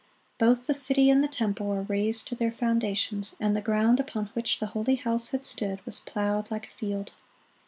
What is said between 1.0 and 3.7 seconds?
and the temple were razed to their foundations, and the